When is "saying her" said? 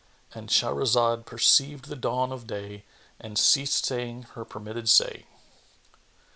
3.85-4.43